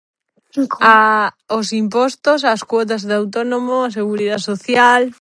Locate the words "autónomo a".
3.21-3.93